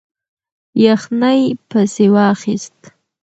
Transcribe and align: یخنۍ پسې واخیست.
یخنۍ 0.85 1.41
پسې 1.69 2.05
واخیست. 2.15 2.77